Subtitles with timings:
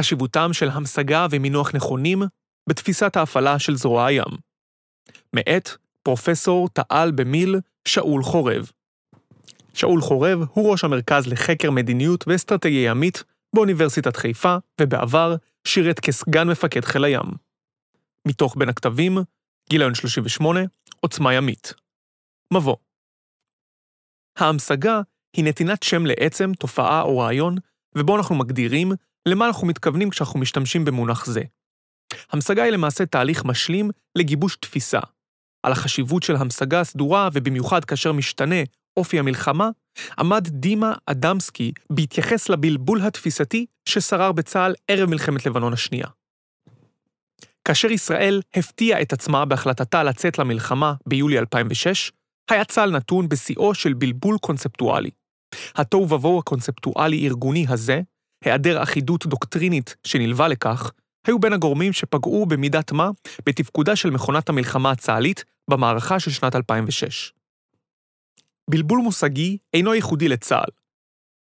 [0.00, 2.22] חשיבותם של המשגה ומינוח נכונים
[2.68, 4.32] בתפיסת ההפעלה של זרוע הים.
[5.32, 5.68] מאת
[6.02, 7.56] פרופסור תעל במיל
[7.88, 8.70] שאול חורב.
[9.74, 13.24] שאול חורב הוא ראש המרכז לחקר מדיניות ואסטרטגיה ימית
[13.54, 15.36] באוניברסיטת חיפה, ובעבר
[15.66, 17.26] שירת כסגן מפקד חיל הים.
[18.28, 19.18] מתוך בין הכתבים,
[19.70, 20.60] גיליון 38,
[21.00, 21.74] עוצמה ימית.
[22.54, 22.76] מבוא
[24.38, 25.00] ההמשגה
[25.36, 27.56] היא נתינת שם לעצם, תופעה או רעיון,
[27.98, 28.92] ובו אנחנו מגדירים
[29.28, 31.42] למה אנחנו מתכוונים כשאנחנו משתמשים במונח זה.
[32.30, 35.00] המשגה היא למעשה תהליך משלים לגיבוש תפיסה.
[35.62, 38.62] על החשיבות של המשגה הסדורה, ובמיוחד כאשר משתנה
[38.96, 39.70] אופי המלחמה,
[40.18, 46.06] עמד דימה אדמסקי בהתייחס לבלבול התפיסתי ששרר בצה"ל ערב מלחמת לבנון השנייה.
[47.64, 52.12] כאשר ישראל הפתיעה את עצמה בהחלטתה לצאת למלחמה ביולי 2006,
[52.50, 55.10] היה צה"ל נתון בשיאו של בלבול קונספטואלי.
[55.74, 58.00] התוהו ובוהו הקונספטואלי-ארגוני הזה,
[58.44, 60.90] היעדר אחידות דוקטרינית שנלווה לכך,
[61.26, 63.10] היו בין הגורמים שפגעו במידת מה
[63.46, 67.32] בתפקודה של מכונת המלחמה הצה"לית במערכה של שנת 2006.
[68.70, 70.70] בלבול מושגי אינו ייחודי לצה"ל.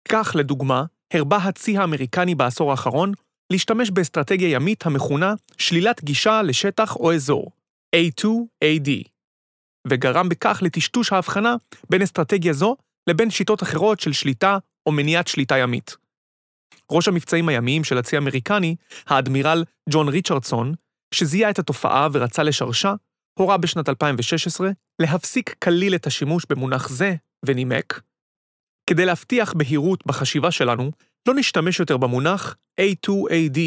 [0.10, 3.12] כך, לדוגמה, הרבה הצי האמריקני בעשור האחרון
[3.52, 7.52] להשתמש באסטרטגיה ימית המכונה שלילת גישה לשטח או אזור,
[7.96, 8.90] A2AD,
[9.88, 11.56] וגרם בכך לטשטוש ההבחנה
[11.90, 12.76] בין אסטרטגיה זו
[13.10, 15.96] לבין שיטות אחרות של שליטה או מניעת שליטה ימית.
[16.92, 18.76] ראש המבצעים הימיים של הצי האמריקני,
[19.08, 20.74] האדמירל ג'ון ריצ'רדסון,
[21.14, 22.94] שזיהה את התופעה ורצה לשרשה,
[23.40, 24.70] הורה בשנת 2016
[25.02, 28.02] להפסיק כליל את השימוש במונח זה, ונימק,
[28.90, 30.92] כדי להבטיח בהירות בחשיבה שלנו,
[31.28, 33.60] לא נשתמש יותר במונח A2AD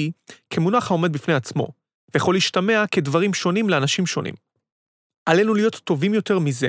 [0.50, 1.68] כמונח העומד בפני עצמו,
[2.14, 4.34] ויכול להשתמע כדברים שונים לאנשים שונים.
[5.26, 6.68] עלינו להיות טובים יותר מזה.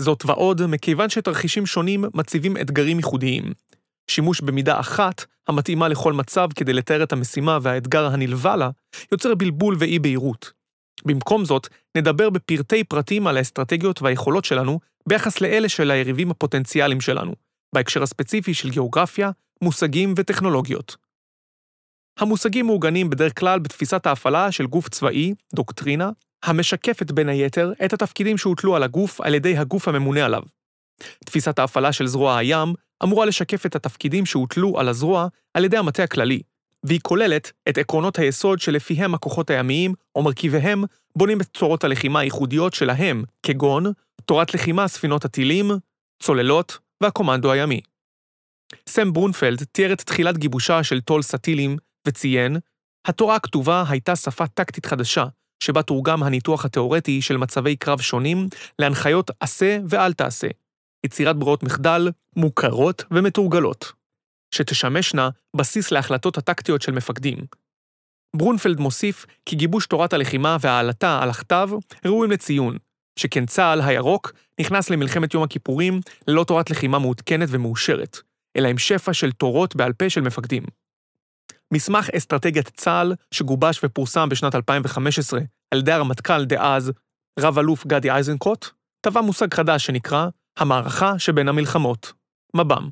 [0.00, 3.52] זאת ועוד, מכיוון שתרחישים שונים מציבים אתגרים ייחודיים.
[4.10, 8.70] שימוש במידה אחת, המתאימה לכל מצב כדי לתאר את המשימה והאתגר הנלווה לה,
[9.12, 10.52] יוצר בלבול ואי-בהירות.
[11.04, 17.34] במקום זאת, נדבר בפרטי פרטים על האסטרטגיות והיכולות שלנו ביחס לאלה של היריבים הפוטנציאליים שלנו,
[17.74, 19.30] בהקשר הספציפי של גיאוגרפיה,
[19.62, 20.96] מושגים וטכנולוגיות.
[22.18, 26.10] המושגים מעוגנים בדרך כלל בתפיסת ההפעלה של גוף צבאי, דוקטרינה,
[26.44, 30.42] המשקפת בין היתר את התפקידים שהוטלו על הגוף על ידי הגוף הממונה עליו.
[31.24, 32.74] תפיסת ההפעלה של זרוע הים
[33.04, 36.42] אמורה לשקף את התפקידים שהוטלו על הזרוע על ידי המטה הכללי,
[36.84, 40.84] והיא כוללת את עקרונות היסוד שלפיהם הכוחות הימיים או מרכיביהם
[41.16, 43.84] בונים את צורות הלחימה הייחודיות שלהם, כגון
[44.24, 45.70] תורת לחימה ספינות הטילים,
[46.22, 47.80] צוללות והקומנדו הימי.
[48.88, 51.76] סם ברונפלד תיאר את תחילת גיבושה של טול סטילים
[52.08, 52.56] וציין,
[53.04, 55.24] התורה הכתובה הייתה שפה טקטית חדשה,
[55.62, 58.46] שבה תורגם הניתוח התאורטי של מצבי קרב שונים
[58.78, 60.46] להנחיות עשה ואל תעשה,
[61.04, 63.92] יצירת ברירות מחדל מוכרות ומתורגלות,
[64.54, 67.38] שתשמשנה בסיס להחלטות הטקטיות של מפקדים.
[68.36, 71.68] ברונפלד מוסיף כי גיבוש תורת הלחימה והעלתה על הכתב
[72.06, 72.76] ראויים לציון,
[73.18, 78.18] שכן צה"ל הירוק נכנס למלחמת יום הכיפורים ללא תורת לחימה מעודכנת ומאושרת,
[78.56, 80.62] אלא עם שפע של תורות בעל פה של מפקדים.
[81.72, 85.40] מסמך אסטרטגיית צה"ל, שגובש ופורסם בשנת 2015
[85.70, 86.92] על ידי הרמטכ"ל דאז,
[87.40, 88.66] רב-אלוף גדי איזנקוט,
[89.00, 90.28] טבע מושג חדש שנקרא
[90.58, 92.12] המערכה שבין המלחמות,
[92.56, 92.88] מב"ם.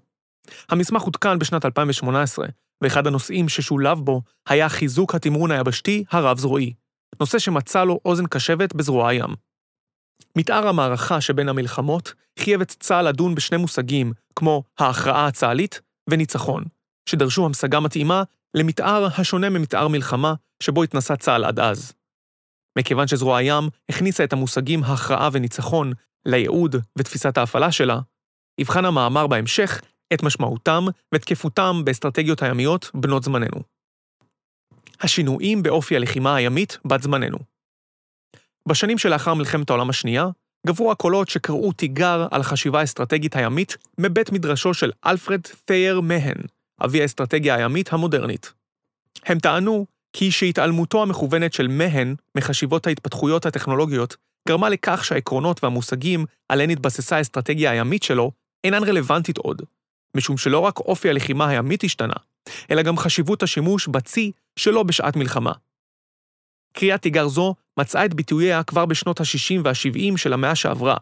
[0.69, 2.47] המסמך עודכן בשנת 2018,
[2.83, 6.75] ואחד הנושאים ששולב בו היה חיזוק התמרון היבשתי הרב-זרועי,
[7.21, 9.34] נושא שמצא לו אוזן קשבת בזרוע הים.
[10.37, 15.81] מתאר המערכה שבין המלחמות חייב את צה"ל לדון בשני מושגים, כמו ההכרעה הצה"לית
[16.11, 16.65] וניצחון,
[17.09, 18.23] שדרשו המשגה מתאימה
[18.55, 21.93] למתאר השונה ממתאר מלחמה שבו התנסה צה"ל עד אז.
[22.79, 25.93] מכיוון שזרוע הים הכניסה את המושגים הכרעה וניצחון
[26.27, 27.99] לייעוד ותפיסת ההפעלה שלה,
[28.60, 29.81] יבחן המאמר בהמשך
[30.15, 30.84] את משמעותם
[31.15, 33.62] ותקפותם באסטרטגיות הימיות בנות זמננו.
[35.00, 37.38] השינויים באופי הלחימה הימית בת זמננו.
[38.69, 40.27] בשנים שלאחר מלחמת העולם השנייה,
[40.66, 46.37] גברו הקולות שקראו תיגר על החשיבה האסטרטגית הימית מבית מדרשו של אלפרד תייר מהן,
[46.84, 48.53] אבי האסטרטגיה הימית המודרנית.
[49.25, 54.17] הם טענו כי שהתעלמותו המכוונת של מהן מחשיבות ההתפתחויות הטכנולוגיות
[54.49, 58.33] גרמה לכך שהעקרונות והמושגים עליהן התבססה האסטרטגיה הימית שלו
[58.65, 59.62] אינן רלוונטית עוד,
[60.17, 62.15] משום שלא רק אופי הלחימה הימית השתנה,
[62.71, 65.53] אלא גם חשיבות השימוש בצי שלא בשעת מלחמה.
[66.73, 70.97] קריאת תיגר זו מצאה את ביטוייה כבר בשנות ה-60 וה-70 של המאה שעברה,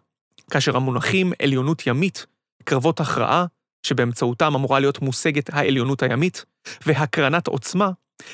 [0.50, 2.26] כאשר המונחים עליונות ימית,
[2.64, 3.46] קרבות הכרעה,
[3.82, 6.44] שבאמצעותם אמורה להיות מושגת העליונות הימית,
[6.86, 7.90] והקרנת עוצמה,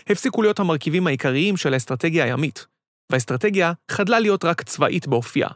[0.07, 2.67] הפסיקו להיות המרכיבים העיקריים של האסטרטגיה הימית,
[3.13, 5.49] והאסטרטגיה חדלה להיות רק צבאית באופייה.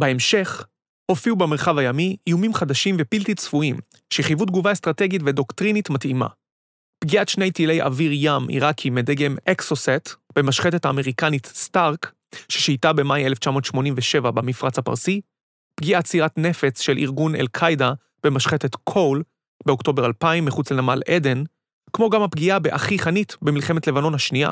[0.00, 0.66] בהמשך,
[1.10, 3.76] הופיעו במרחב הימי איומים חדשים ובלתי צפויים,
[4.12, 6.26] שחייבו תגובה אסטרטגית ודוקטרינית מתאימה.
[7.04, 12.12] פגיעת שני טילי אוויר ים עיראקי מדגם אקסוסט במשחתת האמריקנית סטארק,
[12.48, 15.20] ששהתה במאי 1987 במפרץ הפרסי,
[15.80, 17.92] פגיעת סירת נפץ של ארגון אל-קאעידה
[18.24, 19.22] במשחתת קול
[19.66, 21.42] באוקטובר 2000 מחוץ לנמל עדן,
[21.92, 24.50] כמו גם הפגיעה באח"י חנית במלחמת לבנון השנייה,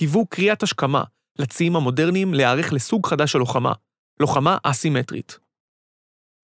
[0.00, 1.02] היוו קריאת השכמה
[1.38, 3.72] לציים המודרניים להיערך לסוג חדש של לוחמה,
[4.20, 5.38] לוחמה אסימטרית.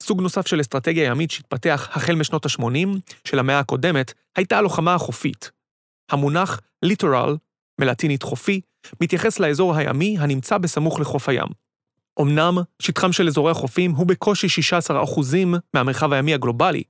[0.02, 2.88] סוג נוסף של אסטרטגיה ימית שהתפתח החל משנות ה-80
[3.24, 5.50] של המאה הקודמת, הייתה הלוחמה החופית.
[6.10, 7.36] המונח ליטורל,
[7.80, 8.60] מלטינית חופי,
[9.00, 11.48] מתייחס לאזור הימי הנמצא בסמוך לחוף הים.
[12.20, 15.34] אמנם, שטחם של אזורי החופים הוא בקושי 16%
[15.74, 16.82] מהמרחב הימי הגלובלי,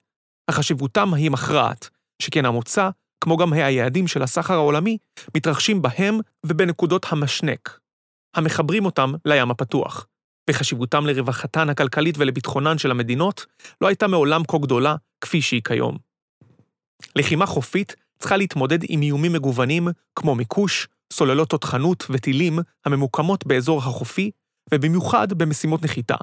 [0.51, 1.89] אך חשיבותם היא מכרעת,
[2.23, 2.91] שכן המוצא,
[3.21, 4.99] כמו גם היעדים של הסחר העולמי,
[5.37, 7.79] מתרחשים בהם ובנקודות המשנק,
[8.35, 10.07] המחברים אותם לים הפתוח.
[10.51, 13.47] וחשיבותם לרווחתן הכלכלית ולביטחונן של המדינות
[13.81, 15.97] לא הייתה מעולם כה גדולה כפי שהיא כיום.
[17.17, 24.31] לחימה חופית צריכה להתמודד עם איומים מגוונים כמו מיקוש, סוללות תותחנות וטילים הממוקמות באזור החופי,
[24.75, 26.17] ובמיוחד במשימות נחיתה.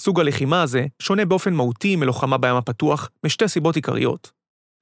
[0.00, 4.32] סוג הלחימה הזה שונה באופן מהותי מלוחמה בים הפתוח משתי סיבות עיקריות.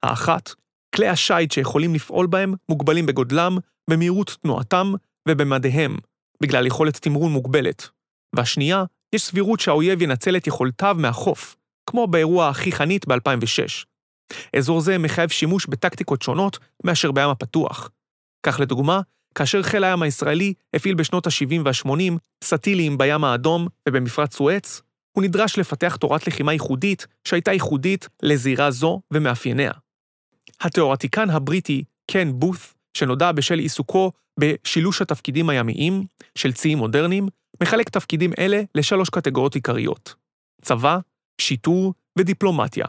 [0.03, 0.49] האחת,
[0.95, 3.57] כלי השיט שיכולים לפעול בהם מוגבלים בגודלם,
[3.89, 4.93] במהירות תנועתם
[5.27, 5.97] ובמדיהם,
[6.43, 7.89] בגלל יכולת תמרון מוגבלת.
[8.35, 8.83] והשנייה,
[9.15, 11.55] יש סבירות שהאויב ינצל את יכולתיו מהחוף,
[11.85, 13.85] כמו באירוע הכי חנית ב-2006.
[14.57, 17.89] אזור זה מחייב שימוש בטקטיקות שונות מאשר בים הפתוח.
[18.45, 19.01] כך לדוגמה,
[19.35, 22.13] כאשר חיל הים הישראלי הפעיל בשנות ה-70 וה-80
[22.43, 24.81] סטיליים בים האדום ובמפרץ סואץ,
[25.11, 29.71] הוא נדרש לפתח תורת לחימה ייחודית שהייתה ייחודית לזירה זו ומאפייניה.
[30.61, 36.03] התיאורטיקן הבריטי קן בות', שנודע בשל עיסוקו בשילוש התפקידים הימיים
[36.37, 37.27] של ציים מודרניים,
[37.63, 40.15] מחלק תפקידים אלה לשלוש קטגוריות עיקריות
[40.61, 40.97] צבא,
[41.41, 42.85] שיטור ודיפלומטיה.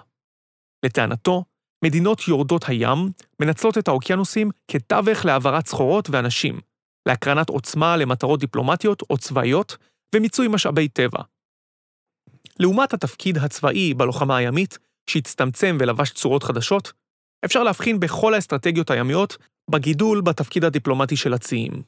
[0.85, 1.45] לטענתו,
[1.85, 2.99] מדינות יורדות הים
[3.41, 6.61] מנצלות את האוקיינוסים כתווך להעברת סחורות ואנשים,
[7.09, 9.77] להקרנת עוצמה למטרות דיפלומטיות או צבאיות
[10.15, 11.23] ומיצוי משאבי טבע.
[12.61, 14.79] לעומת התפקיד הצבאי בלוחמה הימית,
[15.11, 16.93] שהצטמצם ולבש צורות חדשות,
[17.45, 19.37] אפשר להבחין בכל האסטרטגיות הימיות
[19.71, 21.83] בגידול בתפקיד הדיפלומטי של הציים.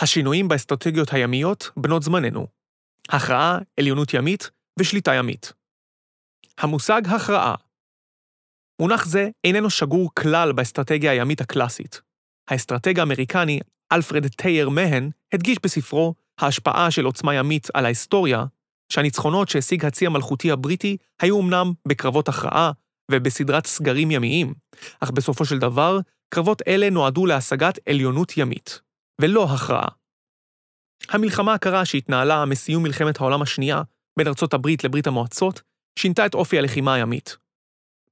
[0.00, 2.46] השינויים באסטרטגיות הימיות בנות זמננו.
[3.08, 5.52] הכרעה, עליונות ימית ושליטה ימית.
[6.58, 7.54] המושג הכרעה
[8.80, 12.00] מונח זה איננו שגור כלל באסטרטגיה הימית הקלאסית.
[12.48, 13.60] האסטרטג האמריקני
[13.92, 18.44] אלפרד תאייר מהאן הדגיש בספרו ההשפעה של עוצמה ימית על ההיסטוריה,
[18.92, 22.72] שהניצחונות שהשיג הצי המלכותי הבריטי היו אמנם בקרבות הכרעה
[23.10, 24.54] ובסדרת סגרים ימיים,
[25.00, 25.98] אך בסופו של דבר,
[26.34, 28.80] קרבות אלה נועדו להשגת עליונות ימית.
[29.20, 29.88] ולא הכרעה.
[31.08, 33.82] המלחמה הקרה שהתנהלה מסיום מלחמת העולם השנייה
[34.18, 35.62] בין ארצות הברית לברית המועצות,
[35.98, 37.36] שינתה את אופי הלחימה הימית.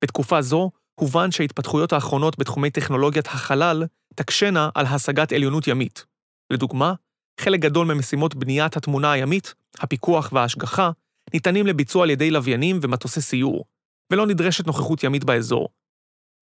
[0.03, 0.71] בתקופה זו,
[1.01, 3.85] הובן שההתפתחויות האחרונות בתחומי טכנולוגיית החלל
[4.15, 6.07] תקשנה על השגת עליונות ימית.
[6.53, 6.95] לדוגמה,
[7.41, 10.91] חלק גדול ממשימות בניית התמונה הימית, הפיקוח וההשגחה,
[11.35, 13.65] ניתנים לביצוע על ידי לוויינים ומטוסי סיור,
[14.13, 15.69] ולא נדרשת נוכחות ימית באזור.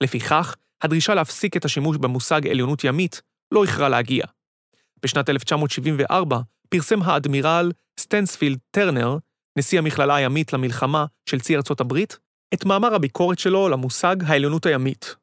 [0.02, 3.22] לפיכך, הדרישה להפסיק את השימוש במושג עליונות ימית
[3.52, 4.24] לא איחרה להגיע.
[5.02, 9.18] בשנת 1974 פרסם האדמירל סטנספילד טרנר,
[9.58, 12.18] נשיא המכללה הימית למלחמה של צי ארצות הברית,
[12.54, 15.16] את מאמר הביקורת שלו למושג העליונות הימית.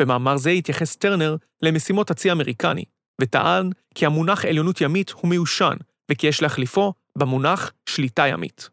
[0.00, 2.84] במאמר זה התייחס טרנר למשימות הצי האמריקני,
[3.20, 5.76] וטען כי המונח עליונות ימית הוא מיושן,
[6.10, 8.70] וכי יש להחליפו במונח שליטה ימית.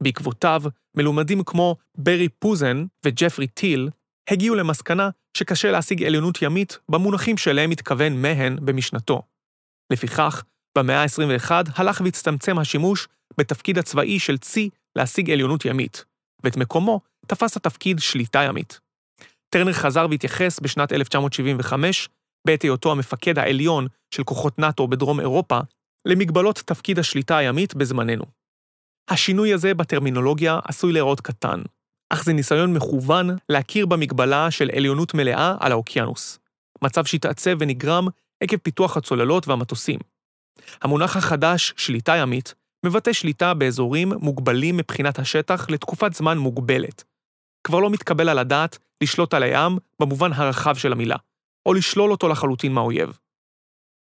[0.00, 0.62] בעקבותיו,
[0.96, 3.90] מלומדים כמו ברי פוזן וג'פרי טיל
[4.30, 9.22] הגיעו למסקנה שקשה להשיג עליונות ימית במונחים שאליהם התכוון מהן במשנתו.
[9.92, 10.42] לפיכך,
[10.78, 16.04] במאה ה-21 הלך והצטמצם השימוש בתפקיד הצבאי של צי להשיג עליונות ימית,
[16.44, 18.80] ואת מקומו תפס התפקיד שליטה ימית.
[19.48, 22.08] טרנר חזר והתייחס בשנת 1975,
[22.46, 25.58] בעת היותו המפקד העליון של כוחות נאט"ו בדרום אירופה,
[26.06, 28.24] למגבלות תפקיד השליטה הימית בזמננו.
[29.10, 31.62] השינוי הזה בטרמינולוגיה עשוי להיראות קטן,
[32.10, 36.38] אך זה ניסיון מכוון להכיר במגבלה של עליונות מלאה על האוקיינוס,
[36.82, 38.06] מצב שהתעצב ונגרם
[38.40, 39.98] עקב פיתוח הצוללות והמטוסים.
[40.82, 42.54] המונח החדש, שליטה ימית,
[42.86, 47.04] מבטא שליטה באזורים מוגבלים מבחינת השטח לתקופת זמן מוגבלת.
[47.64, 51.16] כבר לא מתקבל על הדעת לשלוט על הים במובן הרחב של המילה,
[51.66, 53.18] או לשלול אותו לחלוטין מהאויב.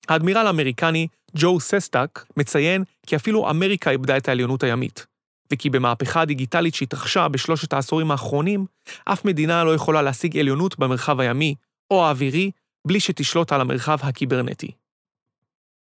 [0.10, 1.08] האדמירל האמריקני
[1.38, 5.06] ג'ו ססטאק מציין כי אפילו אמריקה איבדה את העליונות הימית,
[5.54, 8.66] וכי במהפכה הדיגיטלית שהתרחשה בשלושת העשורים האחרונים,
[9.06, 11.56] אף מדינה לא יכולה להשיג עליונות במרחב הימי
[11.92, 12.52] או האווירי
[12.88, 14.72] בלי שתשלוט על המרחב הקיברנטי.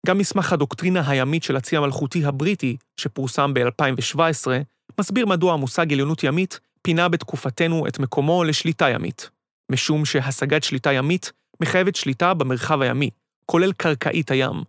[0.06, 4.48] גם מסמך הדוקטרינה הימית של הצי המלכותי הבריטי, שפורסם ב-2017,
[5.00, 9.30] מסביר מדוע המושג עליונות ימית פינה בתקופתנו את מקומו לשליטה ימית,
[9.72, 11.32] משום שהשגת שליטה ימית
[11.62, 13.10] מחייבת שליטה במרחב הימי,
[13.46, 14.64] כולל קרקעית הים,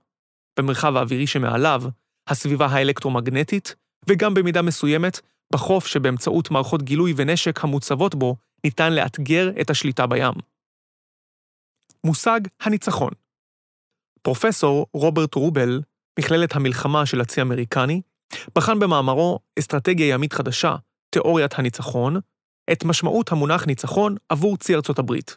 [0.59, 1.83] במרחב האווירי שמעליו,
[2.29, 3.75] הסביבה האלקטרומגנטית,
[4.09, 5.21] וגם במידה מסוימת,
[5.53, 10.33] בחוף שבאמצעות מערכות גילוי ונשק המוצבות בו, ניתן לאתגר את השליטה בים.
[12.05, 13.11] מושג הניצחון
[14.23, 15.81] פרופסור רוברט רובל,
[16.19, 18.01] מכללת המלחמה של הצי האמריקני,
[18.55, 20.77] בחן במאמרו אסטרטגיה ימית חדשה,
[21.11, 22.17] תיאוריית הניצחון,
[22.73, 25.37] את משמעות המונח ניצחון עבור צי ארצות הברית,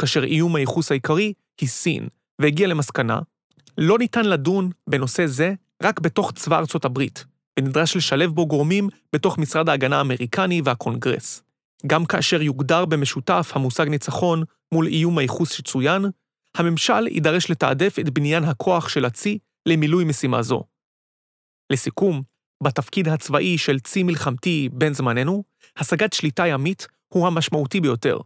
[0.00, 2.08] כאשר איום הייחוס העיקרי היא סין,
[2.38, 3.20] והגיע למסקנה,
[3.78, 7.24] לא ניתן לדון בנושא זה רק בתוך צבא ארצות הברית,
[7.58, 11.42] ונדרש לשלב בו גורמים בתוך משרד ההגנה האמריקני והקונגרס.
[11.86, 16.04] גם כאשר יוגדר במשותף המושג ניצחון מול איום הייחוס שצוין,
[16.54, 20.62] הממשל יידרש לתעדף את בניין הכוח של הצי למילוי משימה זו.
[21.72, 22.22] לסיכום,
[22.62, 25.44] בתפקיד הצבאי של צי מלחמתי בן זמננו,
[25.76, 28.18] השגת שליטה ימית הוא המשמעותי ביותר.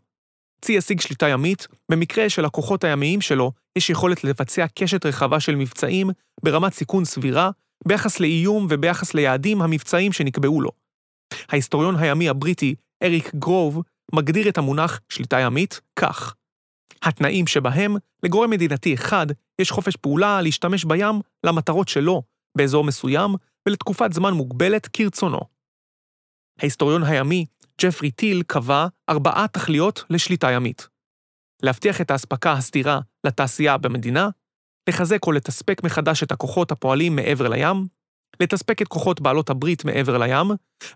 [0.61, 6.11] צי ישיג שליטה ימית במקרה שלכוחות הימיים שלו יש יכולת לבצע קשת רחבה של מבצעים
[6.43, 7.51] ברמת סיכון סבירה
[7.89, 10.71] ביחס לאיום וביחס ליעדים המבצעיים שנקבעו לו.
[11.49, 13.83] ההיסטוריון הימי הבריטי אריק גרוב
[14.15, 16.35] מגדיר את המונח שליטה ימית כך:
[17.03, 19.27] התנאים שבהם לגורם מדינתי אחד
[19.61, 22.23] יש חופש פעולה להשתמש בים למטרות שלו
[22.57, 23.31] באזור מסוים
[23.69, 25.41] ולתקופת זמן מוגבלת כרצונו.
[26.59, 27.47] ההיסטוריון הימי
[27.81, 30.89] ג'פרי טיל קבע ארבעה תכליות לשליטה ימית.
[31.63, 34.29] להבטיח את האספקה הסדירה לתעשייה במדינה,
[34.91, 37.87] לחזק או לתספק מחדש את הכוחות הפועלים מעבר לים,
[38.41, 40.47] לתספק את כוחות בעלות הברית מעבר לים,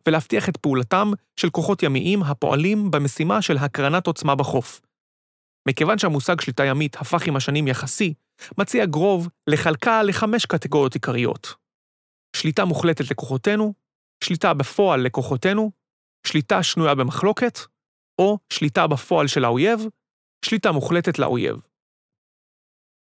[0.07, 1.11] ולהבטיח את פעולתם
[1.41, 4.81] של כוחות ימיים הפועלים במשימה של הקרנת עוצמה בחוף.
[5.69, 8.15] מכיוון שהמושג שליטה ימית הפך עם השנים יחסי,
[8.59, 11.55] מציע גרוב לחלקה לחמש קטגוריות עיקריות.
[12.37, 13.75] שליטה מוחלטת לכוחותינו,
[14.25, 15.71] שליטה בפועל לכוחותינו,
[16.27, 17.59] שליטה שנויה במחלוקת,
[18.19, 19.81] או שליטה בפועל של האויב,
[20.45, 21.57] שליטה מוחלטת לאויב.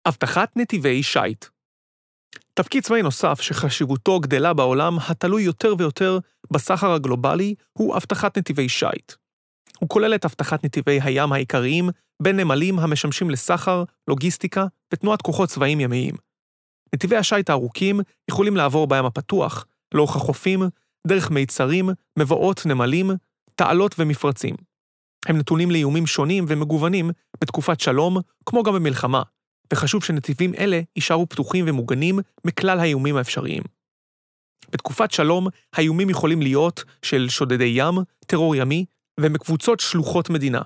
[0.08, 1.44] אבטחת נתיבי שיט
[2.54, 6.18] תפקיד צבאי נוסף שחשיבותו גדלה בעולם התלוי יותר ויותר
[6.50, 9.12] בסחר הגלובלי הוא אבטחת נתיבי שיט.
[9.78, 11.88] הוא כולל את אבטחת נתיבי הים העיקריים
[12.22, 16.14] בין נמלים המשמשים לסחר, לוגיסטיקה ותנועת כוחות צבאיים ימיים.
[16.94, 20.62] נתיבי השיט הארוכים יכולים לעבור בים הפתוח, לאורך החופים,
[21.06, 23.10] דרך מיצרים, מבואות, נמלים,
[23.54, 24.54] תעלות ומפרצים.
[25.26, 27.10] הם נתונים לאיומים שונים ומגוונים
[27.40, 29.22] בתקופת שלום, כמו גם במלחמה,
[29.72, 33.62] וחשוב שנתיבים אלה יישארו פתוחים ומוגנים מכלל האיומים האפשריים.
[34.70, 37.94] בתקופת שלום, האיומים יכולים להיות של שודדי ים,
[38.26, 38.84] טרור ימי,
[39.20, 40.62] ומקבוצות שלוחות מדינה.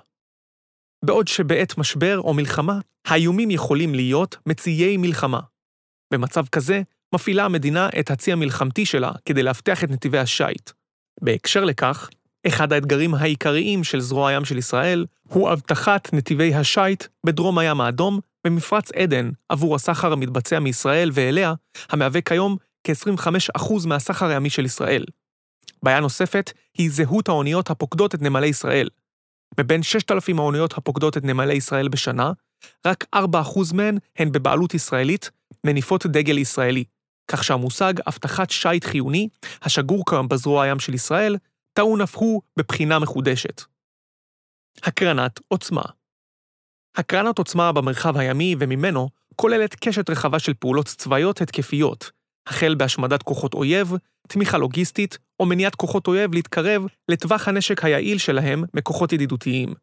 [1.05, 5.41] בעוד שבעת משבר או מלחמה, האיומים יכולים להיות מציעי מלחמה.
[6.13, 6.83] במצב כזה,
[7.15, 10.71] מפעילה המדינה את הצי המלחמתי שלה כדי לאבטח את נתיבי השיט.
[11.21, 12.09] בהקשר לכך,
[12.47, 18.21] אחד האתגרים העיקריים של זרוע הים של ישראל הוא אבטחת נתיבי השיט בדרום הים האדום
[18.47, 21.55] במפרץ עדן עבור הסחר המתבצע מישראל ואליה,
[21.89, 25.05] המהווה כיום כ-25% מהסחר הימי של ישראל.
[25.83, 28.89] בעיה נוספת היא זהות האוניות הפוקדות את נמלי ישראל.
[29.61, 32.33] מבין 6,000 האוניות הפוקדות את נמלי ישראל בשנה,
[32.87, 33.19] רק 4%
[33.75, 35.31] מהן הן בבעלות ישראלית,
[35.65, 36.85] מניפות דגל ישראלי,
[37.31, 39.29] כך שהמושג אבטחת שיט חיוני,
[39.63, 41.37] השגור כיום בזרוע הים של ישראל,
[41.73, 43.63] טעון אף הוא בבחינה מחודשת.
[44.83, 45.83] הקרנת עוצמה
[46.97, 52.11] הקרנת עוצמה במרחב הימי וממנו כוללת קשת רחבה של פעולות צבאיות התקפיות,
[52.47, 53.93] החל בהשמדת כוחות אויב,
[54.29, 59.75] תמיכה לוגיסטית או מניעת כוחות אויב להתקרב לטווח הנשק היעיל שלהם מכוחות ידידותיים.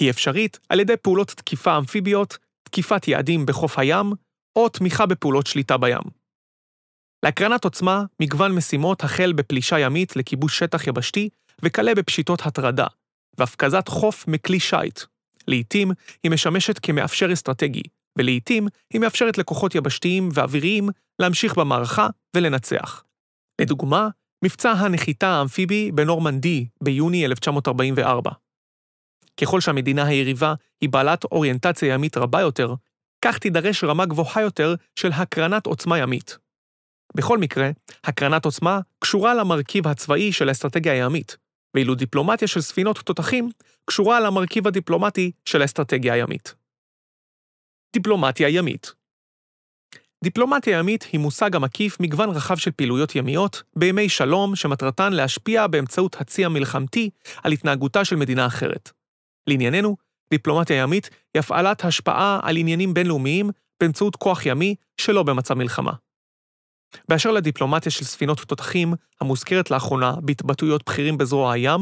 [0.00, 4.12] היא אפשרית על ידי פעולות תקיפה אמפיביות, תקיפת יעדים בחוף הים,
[4.56, 6.02] או תמיכה בפעולות שליטה בים.
[7.24, 11.28] להקרנת עוצמה מגוון משימות החל בפלישה ימית לכיבוש שטח יבשתי
[11.62, 12.86] וכלה בפשיטות הטרדה,
[13.38, 15.00] והפקזת חוף מכלי שיט.
[15.48, 15.90] לעתים
[16.22, 17.82] היא משמשת כמאפשר אסטרטגי,
[18.18, 20.88] ולעתים היא מאפשרת לכוחות יבשתיים ואוויריים
[21.18, 23.04] להמשיך במערכה ולנצח.
[23.60, 24.08] לדוגמה,
[24.44, 28.30] מבצע הנחיתה האמפיבי בנורמנדי ביוני 1944.
[29.40, 32.74] ככל שהמדינה היריבה היא בעלת אוריינטציה ימית רבה יותר,
[33.24, 36.38] כך תידרש רמה גבוהה יותר של הקרנת עוצמה ימית.
[37.14, 37.70] בכל מקרה,
[38.04, 41.36] הקרנת עוצמה קשורה למרכיב הצבאי של האסטרטגיה הימית,
[41.74, 43.50] ואילו דיפלומטיה של ספינות תותחים
[43.84, 46.54] קשורה למרכיב הדיפלומטי של האסטרטגיה הימית.
[47.96, 48.92] דיפלומטיה ימית
[50.24, 56.16] דיפלומטיה ימית היא מושג המקיף מגוון רחב של פעילויות ימיות בימי שלום שמטרתן להשפיע באמצעות
[56.20, 57.10] הצי המלחמתי
[57.42, 58.90] על התנהגותה של מדינה אחרת.
[59.46, 59.96] לענייננו,
[60.30, 65.92] דיפלומטיה ימית היא הפעלת השפעה על עניינים בינלאומיים באמצעות כוח ימי שלא במצב מלחמה.
[67.08, 71.80] באשר לדיפלומטיה של ספינות תותחים, המוזכרת לאחרונה בהתבטאויות בכירים בזרוע הים,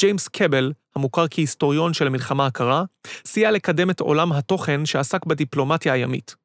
[0.00, 2.84] ג'יימס קבל, המוכר כהיסטוריון של המלחמה הקרה,
[3.24, 6.36] סייע לקדם את עולם התוכן שעסק בדיפלומטיה הימית.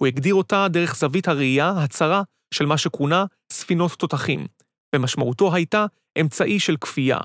[0.00, 2.22] הוא הגדיר אותה דרך זווית הראייה הצרה
[2.54, 4.46] של מה שכונה ספינות תותחים,
[4.94, 5.86] ומשמעותו הייתה
[6.20, 7.18] אמצעי של כפייה,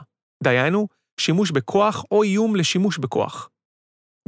[0.43, 0.87] דהיינו,
[1.19, 3.49] שימוש בכוח או איום לשימוש בכוח.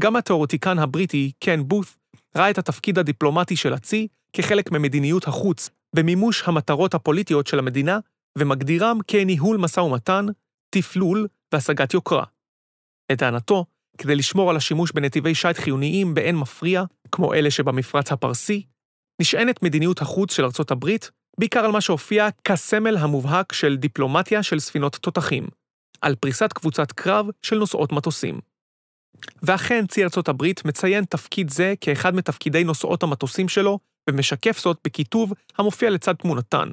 [0.01, 1.95] גם התיאורטיקן הבריטי, קן בות',
[2.35, 7.99] ראה את התפקיד הדיפלומטי של הצי כחלק ממדיניות החוץ ומימוש המטרות הפוליטיות של המדינה,
[8.37, 10.25] ומגדירם כניהול משא ומתן,
[10.69, 12.23] תפלול והשגת יוקרה.
[13.11, 13.65] לטענתו,
[13.97, 18.63] כדי לשמור על השימוש בנתיבי שיט חיוניים באין מפריע, כמו אלה שבמפרץ הפרסי,
[19.21, 24.59] נשענת מדיניות החוץ של ארצות הברית בעיקר על מה שהופיע כסמל המובהק של דיפלומטיה של
[24.59, 25.47] ספינות תותחים,
[26.01, 28.39] על פריסת קבוצת קרב של נוסעות מטוסים.
[29.43, 33.79] ואכן צי ארצות הברית מציין תפקיד זה כאחד מתפקידי נוסעות המטוסים שלו,
[34.09, 36.69] ומשקף זאת בכיתוב המופיע לצד תמונתן.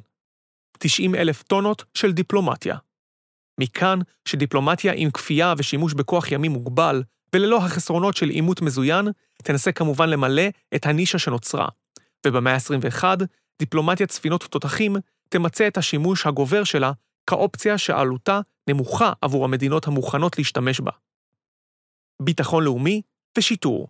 [0.79, 2.77] 90 אלף טונות של דיפלומטיה.
[3.59, 7.03] מכאן שדיפלומטיה עם כפייה ושימוש בכוח ימי מוגבל,
[7.35, 9.07] וללא החסרונות של עימות מזוין,
[9.43, 10.43] תנסה כמובן למלא
[10.75, 11.67] את הנישה שנוצרה.
[12.27, 13.03] ובמאה ה-21,
[13.59, 14.95] דיפלומטיית ספינות תותחים
[15.29, 16.91] תמצה את השימוש הגובר שלה
[17.29, 18.39] כאופציה שעלותה
[18.69, 20.91] נמוכה עבור המדינות המוכנות להשתמש בה.
[22.21, 23.01] ביטחון לאומי
[23.37, 23.87] ושיטור.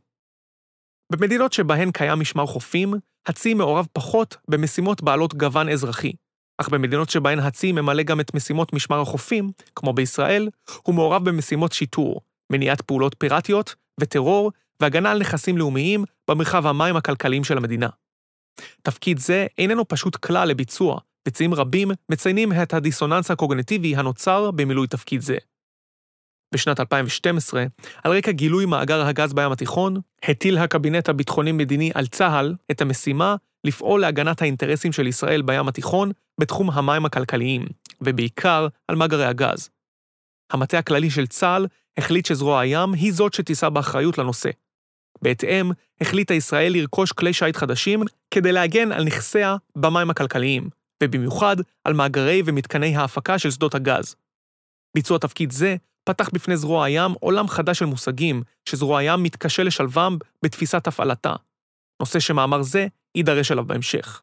[1.12, 2.94] במדינות שבהן קיים משמר חופים,
[3.26, 6.12] הצי מעורב פחות במשימות בעלות גוון אזרחי,
[6.58, 10.50] אך במדינות שבהן הצי ממלא גם את משימות משמר החופים, כמו בישראל,
[10.84, 12.22] הוא מעורב במשימות שיטור,
[12.52, 17.90] מניעת פעולות פיראטיות וטרור והגנה על נכסים לאומיים במרחב המים הכלכליים של המדינה.
[18.82, 25.22] תפקיד זה איננו פשוט כלל לביצוע, וציים רבים מציינים את הדיסוננס הקוגנטיבי הנוצר במילוי תפקיד
[25.22, 25.38] זה.
[26.54, 27.66] בשנת 2012,
[28.04, 34.02] על רקע גילוי מאגר הגז בים התיכון, הטיל הקבינט הביטחוני-מדיני על צה"ל את המשימה לפעול
[34.02, 37.66] להגנת האינטרסים של ישראל בים התיכון בתחום המים הכלכליים,
[38.02, 39.70] ובעיקר על מאגרי הגז.
[40.52, 44.50] המטה הכללי של צה"ל החליט שזרוע הים היא זאת שתישא באחריות לנושא.
[45.22, 50.70] בהתאם, החליטה ישראל לרכוש כלי שיט חדשים כדי להגן על נכסיה במים הכלכליים,
[51.04, 54.16] ובמיוחד על מאגרי ומתקני ההפקה של שדות הגז.
[54.96, 55.76] ביצוע תפקיד זה
[56.08, 61.34] פתח בפני זרוע הים עולם חדש של מושגים, שזרוע הים מתקשה לשלבם בתפיסת הפעלתה.
[62.00, 64.22] נושא שמאמר זה יידרש אליו בהמשך.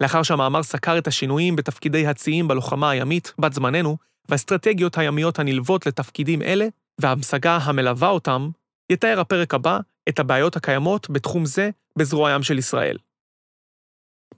[0.00, 3.96] לאחר שהמאמר סקר את השינויים בתפקידי הציים בלוחמה הימית, בת זמננו,
[4.28, 6.66] והאסטרטגיות הימיות הנלוות לתפקידים אלה,
[7.00, 8.50] וההמשגה המלווה אותם,
[8.92, 12.96] יתאר הפרק הבא את הבעיות הקיימות בתחום זה בזרוע הים של ישראל.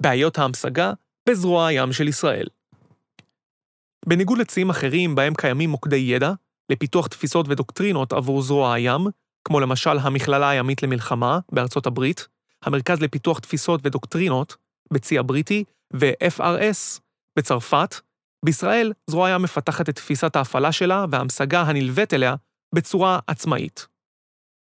[0.00, 0.92] בעיות ההמשגה
[1.28, 2.46] בזרוע הים של ישראל.
[4.06, 6.32] בניגוד לציים אחרים בהם קיימים מוקדי ידע,
[6.70, 9.06] לפיתוח תפיסות ודוקטרינות עבור זרוע הים,
[9.44, 12.28] כמו למשל המכללה הימית למלחמה בארצות הברית,
[12.62, 14.56] המרכז לפיתוח תפיסות ודוקטרינות
[14.92, 17.00] בצי הבריטי ו-FRS
[17.38, 17.94] בצרפת,
[18.44, 22.34] בישראל זרוע הים מפתחת את תפיסת ההפעלה שלה וההמשגה הנלווית אליה
[22.74, 23.86] בצורה עצמאית.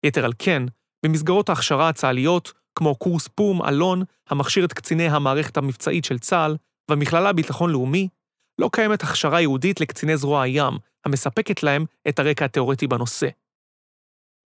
[0.06, 0.64] יתר על כן,
[1.06, 6.56] במסגרות ההכשרה הצה"ליות, כמו קורס פום אלון, המכשיר את קציני המערכת המבצעית של צה"ל,
[6.90, 8.08] והמכללה ביטחון לאומי,
[8.62, 10.74] לא קיימת הכשרה ייעודית לקציני זרוע הים,
[11.06, 13.28] המספקת להם את הרקע התאורטי בנושא.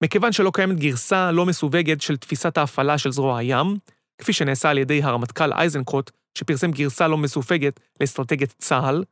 [0.03, 3.77] מכיוון שלא קיימת גרסה לא מסווגת של תפיסת ההפעלה של זרוע הים,
[4.17, 9.03] כפי שנעשה על ידי הרמטכ"ל אייזנקוט, שפרסם גרסה לא מסווגת לאסטרטגיית צה"ל,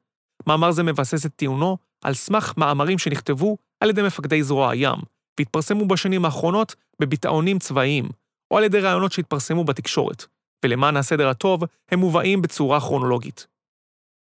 [0.48, 4.98] מאמר זה מבסס את טיעונו על סמך מאמרים שנכתבו על ידי מפקדי זרוע הים,
[5.40, 8.10] והתפרסמו בשנים האחרונות בביטאונים צבאיים,
[8.52, 10.26] או על ידי רעיונות שהתפרסמו בתקשורת,
[10.66, 13.51] ולמען הסדר הטוב, הם מובאים בצורה כרונולוגית.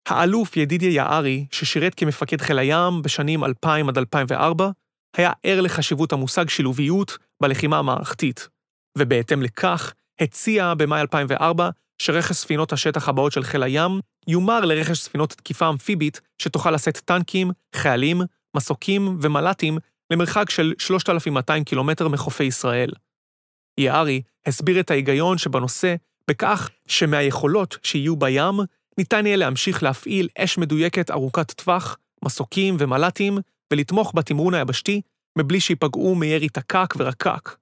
[0.08, 4.70] האלוף ידידיה יערי, ששירת כמפקד חיל הים בשנים 2000 עד 2004,
[5.18, 8.48] היה ער לחשיבות המושג שילוביות בלחימה המערכתית,
[8.98, 11.70] ובהתאם לכך, הציע במאי 2004
[12.02, 17.52] שרכש ספינות השטח הבאות של חיל הים יומר לרכש ספינות תקיפה אמפיבית שתוכל לשאת טנקים,
[17.76, 18.22] חיילים,
[18.58, 19.78] מסוקים ומל"טים
[20.12, 22.92] למרחק של 3,200 קילומטר מחופי ישראל.
[23.78, 25.96] יערי הסביר את ההיגיון שבנושא
[26.28, 28.56] בכך שמהיכולות שיהיו בים,
[29.02, 33.38] ניתן יהיה להמשיך להפעיל אש מדויקת ארוכת טווח, מסוקים ומל"טים,
[33.74, 35.02] ולתמוך בתמרון היבשתי
[35.38, 37.56] מבלי שייפגעו מירי תקק ורקק.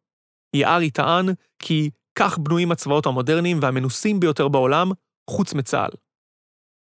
[0.56, 1.26] יערי טען
[1.60, 4.92] כי כך בנויים הצבאות המודרניים והמנוסים ביותר בעולם,
[5.30, 5.92] חוץ מצה"ל.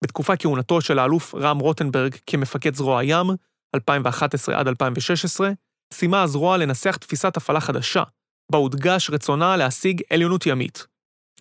[0.03, 3.27] בתקופת כהונתו של האלוף רם רוטנברג כמפקד זרוע הים,
[3.75, 5.51] 2011 עד 2016,
[5.93, 8.03] סיימה הזרוע לנסח תפיסת הפעלה חדשה,
[8.51, 10.87] בה הודגש רצונה להשיג עליונות ימית.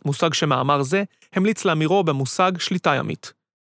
[0.05, 3.33] מושג שמאמר זה המליץ להמירו במושג שליטה ימית,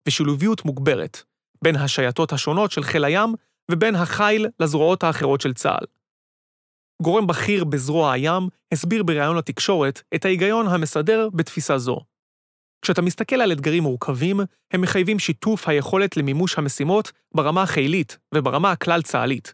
[0.07, 1.23] ושילוביות מוגברת,
[1.61, 3.33] בין השייטות השונות של חיל הים
[3.71, 5.85] ובין החיל לזרועות האחרות של צה"ל.
[7.01, 11.99] גורם בכיר בזרוע הים הסביר בריאיון לתקשורת את ההיגיון המסדר בתפיסה זו.
[12.81, 14.39] כשאתה מסתכל על אתגרים מורכבים,
[14.73, 19.53] הם מחייבים שיתוף היכולת למימוש המשימות ברמה החילית וברמה הכלל-צה"לית.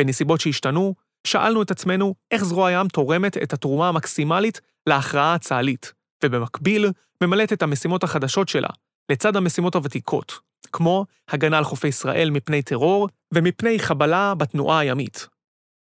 [0.00, 0.94] בנסיבות שהשתנו,
[1.26, 5.92] שאלנו את עצמנו איך זרוע הים תורמת את התרומה המקסימלית להכרעה הצה"לית,
[6.24, 6.90] ובמקביל,
[7.22, 8.68] ממלאת את המשימות החדשות שלה,
[9.12, 10.38] לצד המשימות הוותיקות,
[10.72, 15.28] כמו הגנה על חופי ישראל מפני טרור ומפני חבלה בתנועה הימית.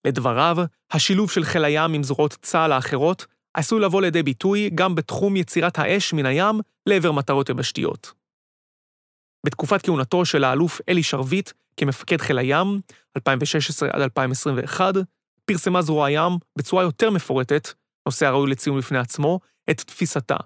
[0.08, 0.58] לדבריו,
[0.92, 5.80] השילוב של חיל הים עם זרועות צה"ל האחרות עשוי לבוא לידי ביטוי גם בתחום יצירת
[5.80, 8.14] האש מן הים לעבר מטרות יבשתיות.
[9.46, 12.82] בתקופת כהונתו של האלוף אלי שרביט כמפקד חיל הים,
[13.18, 14.94] 2016 עד 2021,
[15.46, 17.74] פרסמה זרוע הים בצורה יותר מפורטת,
[18.06, 19.40] נושא הראוי לציון בפני עצמו,
[19.72, 20.38] את תפיסתה,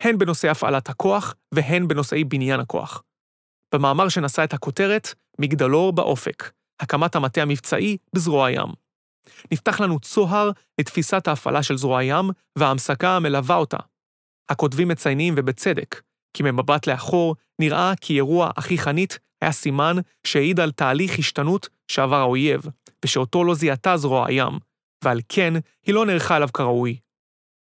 [0.00, 3.02] הן בנושאי הפעלת הכוח והן בנושאי בניין הכוח.
[3.74, 8.68] במאמר שנשא את הכותרת, מגדלור באופק, הקמת המטה המבצעי בזרוע הים.
[9.52, 13.76] נפתח לנו צוהר לתפיסת ההפעלה של זרוע הים וההמסקה המלווה אותה.
[14.48, 16.02] הכותבים מציינים, ובצדק,
[16.36, 22.16] כי ממבט לאחור נראה כי אירוע אחי חנית היה סימן שהעיד על תהליך השתנות שעבר
[22.16, 22.62] האויב,
[23.04, 24.58] ושאותו לא זיהתה זרוע הים,
[25.04, 25.54] ועל כן
[25.86, 26.98] היא לא נערכה אליו כראוי.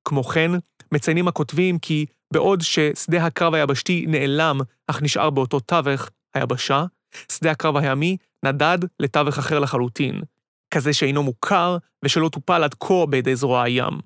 [0.08, 0.50] כמו כן,
[0.92, 6.84] מציינים הכותבים כי בעוד ששדה הקרב היבשתי נעלם, אך נשאר באותו תווך, היבשה,
[7.32, 10.22] שדה הקרב הימי נדד לתווך אחר לחלוטין,
[10.70, 14.00] כזה שאינו מוכר ושלא טופל עד כה בידי זרוע הים.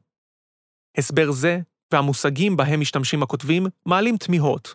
[0.99, 1.59] הסבר זה,
[1.93, 4.75] והמושגים בהם משתמשים הכותבים, מעלים תמיהות.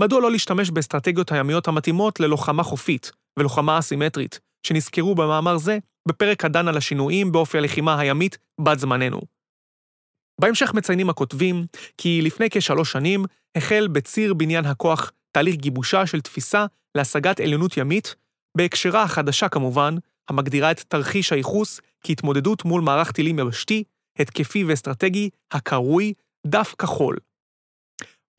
[0.00, 6.68] מדוע לא להשתמש באסטרטגיות הימיות המתאימות ללוחמה חופית ולוחמה אסימטרית, שנזכרו במאמר זה בפרק הדן
[6.68, 9.20] על השינויים באופי הלחימה הימית בת זמננו.
[10.42, 11.66] בהמשך מציינים הכותבים
[11.98, 13.24] כי לפני כשלוש שנים
[13.56, 18.14] החל בציר בניין הכוח תהליך גיבושה של תפיסה להשגת עליונות ימית,
[18.56, 19.94] בהקשרה החדשה כמובן,
[20.28, 23.84] המגדירה את תרחיש הייחוס כהתמודדות מול מערך טילים יבשתי,
[24.18, 26.12] התקפי ואסטרטגי, הקרוי
[26.46, 27.16] דף כחול.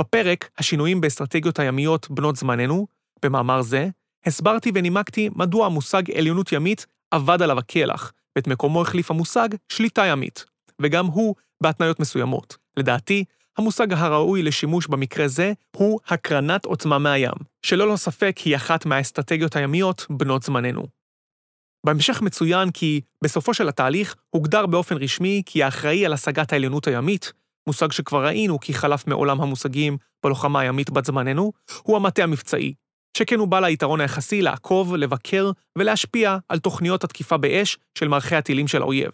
[0.02, 2.88] בפרק השינויים באסטרטגיות הימיות בנות זמננו,
[3.26, 3.88] במאמר זה,
[4.26, 10.46] הסברתי ונימקתי מדוע המושג עליונות ימית אבד עליו הקלח, ואת מקומו החליף המושג שליטה ימית,
[10.82, 12.58] וגם הוא בהתניות מסוימות.
[12.78, 13.24] לדעתי,
[13.58, 20.06] המושג הראוי לשימוש במקרה זה הוא הקרנת עוצמה מהים, שללא ספק היא אחת מהאסטרטגיות הימיות
[20.10, 20.88] בנות זמננו.
[21.86, 27.34] בהמשך מצוין כי בסופו של התהליך הוגדר באופן רשמי כי האחראי על השגת העליונות הימית,
[27.68, 31.52] מושג שכבר ראינו כי חלף מעולם המושגים בלוחמה הימית בת זמננו,
[31.84, 32.74] הוא המטה המבצעי,
[33.18, 38.68] שכן הוא בעל היתרון היחסי לעקוב, לבקר ולהשפיע על תוכניות התקיפה באש של מערכי הטילים
[38.68, 39.12] של האויב.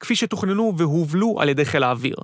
[0.00, 2.16] כפי שתוכננו והובלו על ידי חיל האוויר.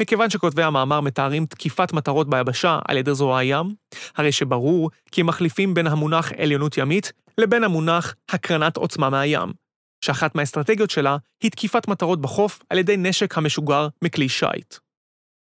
[0.00, 3.74] מכיוון שכותבי המאמר מתארים תקיפת מטרות ביבשה על ידי זרוע הים,
[4.16, 9.52] הרי שברור כי מחליפים בין המונח עליונות ימית לבין המונח הקרנת עוצמה מהים,
[10.04, 14.74] שאחת מהאסטרטגיות שלה היא תקיפת מטרות בחוף על ידי נשק המשוגר מכלי שיט.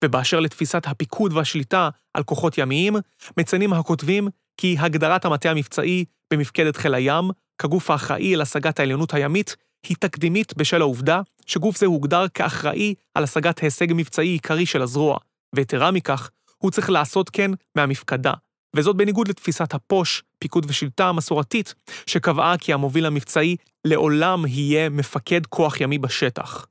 [0.05, 2.97] ובאשר לתפיסת הפיקוד והשליטה על כוחות ימיים,
[3.37, 9.57] מציינים הכותבים כי הגדרת המטה המבצעי במפקדת חיל הים, כגוף האחראי על השגת העליונות הימית,
[9.88, 15.18] היא תקדימית בשל העובדה שגוף זה הוגדר כאחראי על השגת הישג מבצעי עיקרי של הזרוע,
[15.55, 18.33] ויתרה מכך, הוא צריך לעשות כן מהמפקדה,
[18.77, 21.75] וזאת בניגוד לתפיסת הפוש, פיקוד ושלטה המסורתית,
[22.07, 26.66] שקבעה כי המוביל המבצעי לעולם יהיה מפקד כוח ימי בשטח.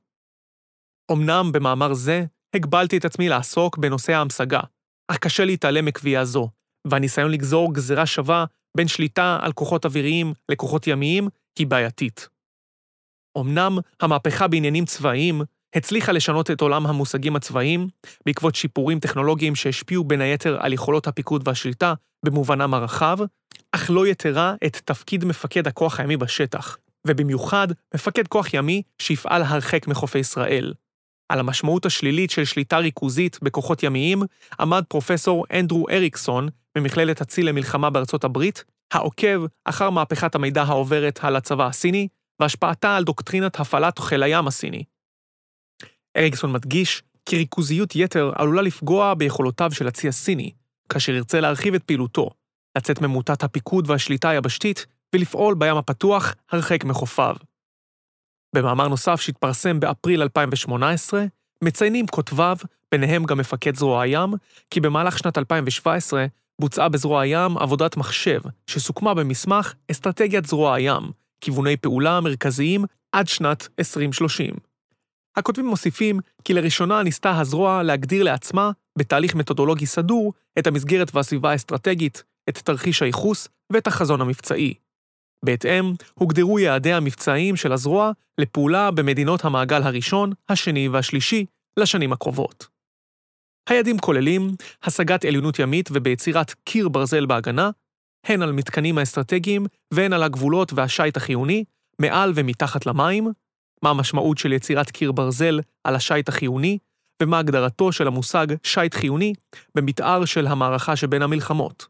[1.12, 4.60] אמנם במאמר זה הגבלתי את עצמי לעסוק בנושא ההמשגה,
[5.08, 6.48] אך קשה להתעלם מקביעה זו,
[6.86, 8.44] והניסיון לגזור גזירה שווה
[8.76, 12.31] בין שליטה על כוחות אוויריים לכוחות ימיים היא בעייתית.
[13.38, 15.42] אמנם המהפכה בעניינים צבאיים
[15.74, 17.88] הצליחה לשנות את עולם המושגים הצבאיים,
[18.26, 23.18] בעקבות שיפורים טכנולוגיים שהשפיעו בין היתר על יכולות הפיקוד והשליטה במובנם הרחב,
[23.72, 29.86] אך לא יתרה את תפקיד מפקד הכוח הימי בשטח, ובמיוחד מפקד כוח ימי שיפעל הרחק
[29.86, 30.72] מחופי ישראל.
[31.28, 34.22] על המשמעות השלילית של שליטה ריכוזית בכוחות ימיים
[34.60, 41.36] עמד פרופסור אנדרו אריקסון ממכללת הציל למלחמה בארצות הברית, העוקב אחר מהפכת המידע העוברת על
[41.36, 42.08] הצבא הסיני,
[42.42, 44.84] והשפעתה על דוקטרינת הפעלת חיל הים הסיני.
[46.16, 50.50] אריקסון מדגיש כי ריכוזיות יתר עלולה לפגוע ביכולותיו של הצי הסיני,
[50.88, 52.30] כאשר ירצה להרחיב את פעילותו,
[52.78, 57.36] לצאת ממוטת הפיקוד והשליטה היבשתית ולפעול בים הפתוח הרחק מחופיו.
[58.54, 61.24] במאמר נוסף שהתפרסם באפריל 2018,
[61.64, 62.56] מציינים כותביו,
[62.92, 64.30] ביניהם גם מפקד זרוע הים,
[64.70, 66.26] כי במהלך שנת 2017
[66.60, 73.68] בוצעה בזרוע הים עבודת מחשב שסוכמה במסמך אסטרטגיית זרוע הים, כיווני פעולה מרכזיים עד שנת
[73.78, 74.54] 2030.
[75.36, 82.22] הכותבים מוסיפים כי לראשונה ניסתה הזרוע להגדיר לעצמה, בתהליך מתודולוגי סדור, את המסגרת והסביבה האסטרטגית,
[82.48, 84.74] את תרחיש הייחוס ואת החזון המבצעי.
[85.44, 92.66] בהתאם, הוגדרו יעדי המבצעיים של הזרוע לפעולה במדינות המעגל הראשון, השני והשלישי לשנים הקרובות.
[93.68, 94.50] היעדים כוללים
[94.82, 97.70] השגת עליונות ימית וביצירת קיר ברזל בהגנה,
[98.26, 101.64] הן על מתקנים האסטרטגיים והן על הגבולות והשיט החיוני,
[101.98, 103.32] מעל ומתחת למים,
[103.82, 106.78] מה המשמעות של יצירת קיר ברזל על השיט החיוני,
[107.22, 109.32] ומה הגדרתו של המושג שיט חיוני
[109.74, 111.86] במתאר של המערכה שבין המלחמות.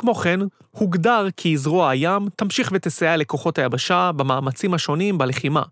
[0.00, 5.62] כמו כן, הוגדר כי זרוע הים תמשיך ותסייע לכוחות היבשה במאמצים השונים בלחימה,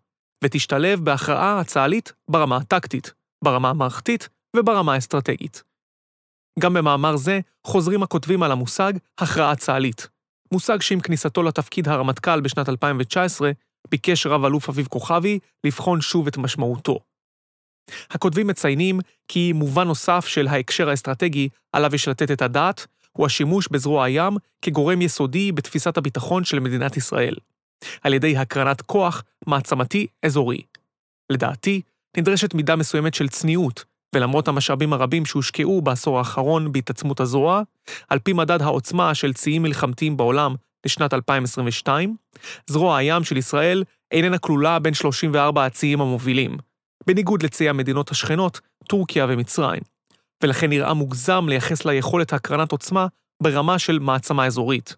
[0.45, 3.15] ותשתלב בהכרעה הצה"לית ברמה הטקטית,
[3.45, 5.63] ברמה המערכתית וברמה האסטרטגית.
[6.59, 10.09] גם במאמר זה חוזרים הכותבים על המושג הכרעה צה"לית,
[10.53, 13.51] מושג שעם כניסתו לתפקיד הרמטכ"ל בשנת 2019,
[13.91, 16.99] ביקש רב-אלוף אביב כוכבי לבחון שוב את משמעותו.
[18.11, 23.69] הכותבים מציינים כי מובן נוסף של ההקשר האסטרטגי עליו יש לתת את הדעת, הוא השימוש
[23.69, 27.35] בזרוע הים כגורם יסודי בתפיסת הביטחון של מדינת ישראל,
[28.03, 30.63] על ידי הקרנת כוח מעצמתי אזורי.
[31.33, 31.83] לדעתי,
[32.17, 37.63] נדרשת מידה מסוימת של צניעות, ולמרות המשאבים הרבים שהושקעו בעשור האחרון בהתעצמות הזרוע,
[38.09, 40.55] על פי מדד העוצמה של ציים מלחמתיים בעולם
[40.87, 42.17] לשנת 2022,
[42.67, 46.57] זרוע הים של ישראל איננה כלולה בין 34 הציים המובילים,
[47.07, 49.83] בניגוד לציי המדינות השכנות, טורקיה ומצרים,
[50.43, 53.07] ולכן נראה מוגזם לייחס לה יכולת הקרנת עוצמה
[53.43, 54.97] ברמה של מעצמה אזורית.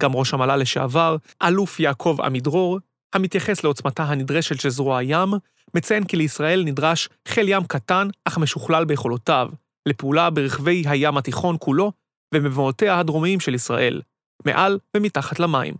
[0.00, 2.78] גם ראש המל"ל לשעבר, אלוף יעקב עמידרור,
[3.14, 5.28] המתייחס לעוצמתה הנדרשת של זרוע הים,
[5.76, 9.48] מציין כי לישראל נדרש חיל ים קטן אך משוכלל ביכולותיו,
[9.88, 11.92] לפעולה ברחבי הים התיכון כולו
[12.34, 14.02] ומבואותיה הדרומיים של ישראל,
[14.46, 15.74] מעל ומתחת למים.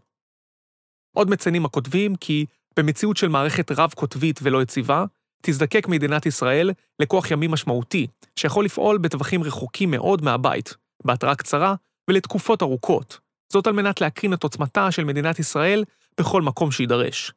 [1.16, 5.04] עוד מציינים הכותבים כי במציאות של מערכת רב-קוטבית ולא יציבה,
[5.42, 11.74] תזדקק מדינת ישראל לכוח ימי משמעותי, שיכול לפעול בטווחים רחוקים מאוד מהבית, בהתראה קצרה
[12.10, 13.18] ולתקופות ארוכות,
[13.52, 15.84] זאת על מנת להקרין את עוצמתה של מדינת ישראל
[16.20, 17.32] בכל מקום שיידרש.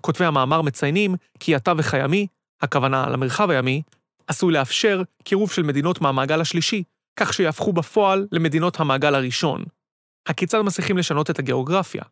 [0.00, 2.26] כותבי המאמר מציינים כי התווך הימי,
[2.62, 3.82] הכוונה למרחב הימי,
[4.26, 6.82] עשוי לאפשר קירוב של מדינות מהמעגל השלישי,
[7.16, 9.64] כך שיהפכו בפועל למדינות המעגל הראשון.
[10.28, 12.02] הכיצד מצליחים לשנות את הגיאוגרפיה?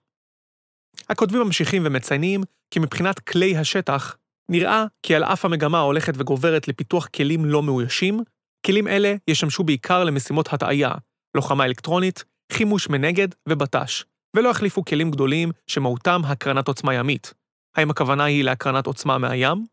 [1.09, 4.17] הכותבים ממשיכים ומציינים כי מבחינת כלי השטח,
[4.51, 8.21] נראה כי על אף המגמה ההולכת וגוברת לפיתוח כלים לא מאוישים,
[8.67, 10.91] כלים אלה ישמשו בעיקר למשימות הטעיה,
[11.35, 14.05] לוחמה אלקטרונית, חימוש מנגד ובט"ש,
[14.37, 17.35] ולא יחליפו כלים גדולים שמהותם הקרנת עוצמה ימית.
[17.77, 19.67] האם הכוונה היא להקרנת עוצמה מהים?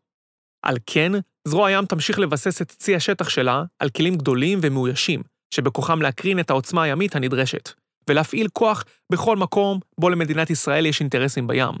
[0.62, 1.12] על כן,
[1.48, 5.22] זרוע הים תמשיך לבסס את צי השטח שלה על כלים גדולים ומאוישים,
[5.54, 7.70] שבכוחם להקרין את העוצמה הימית הנדרשת,
[8.08, 11.74] ולהפעיל כוח בכל מקום בו למדינת ישראל יש אינטרסים בים.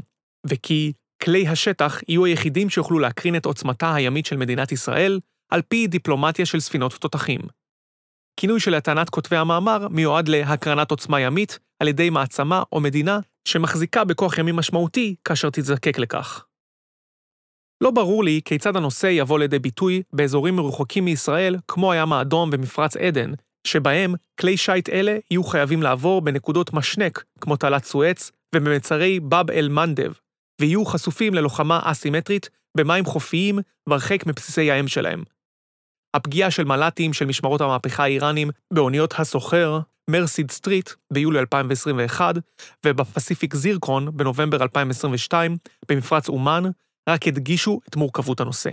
[0.46, 5.20] וכי כלי השטח יהיו היחידים שיוכלו להקרין את עוצמתה הימית של מדינת ישראל,
[5.52, 7.40] על פי דיפלומטיה של ספינות תותחים.
[8.36, 14.38] כינוי שלטענת כותבי המאמר מיועד להקרנת עוצמה ימית על ידי מעצמה או מדינה שמחזיקה בכוח
[14.38, 16.44] ימי משמעותי כאשר תזדקק לכך.
[17.80, 22.96] לא ברור לי כיצד הנושא יבוא לידי ביטוי באזורים מרוחקים מישראל כמו הים האדום ומפרץ
[22.96, 23.32] עדן,
[23.66, 30.12] שבהם כלי שיט אלה יהיו חייבים לעבור בנקודות משנק כמו תעלת סואץ ובמצרי באב אל-מנדב,
[30.60, 35.22] ויהיו חשופים ללוחמה אסימטרית במים חופיים והרחק מבסיסי האם שלהם.
[36.14, 42.34] הפגיעה של מל"טים של משמרות המהפכה האיראנים באוניות הסוחר, מרסר סטריט, ביולי 2021,
[42.86, 45.56] ובפסיפיק זירקון, בנובמבר 2022,
[45.88, 46.62] במפרץ אומן,
[47.08, 48.70] רק הדגישו את מורכבות הנושא.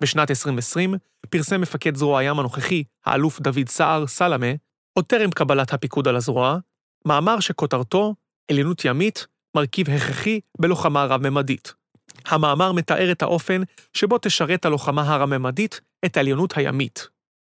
[0.00, 0.94] בשנת 2020
[1.30, 4.46] פרסם מפקד זרוע הים הנוכחי, האלוף דוד סער סלמה,
[4.98, 6.58] עוד טרם קבלת הפיקוד על הזרוע,
[7.04, 8.14] מאמר שכותרתו
[8.50, 11.77] עליונות ימית, מרכיב הכרחי בלוחמה רב-ממדית.
[12.26, 17.08] המאמר מתאר את האופן שבו תשרת הלוחמה הרב-ממדית את העליונות הימית.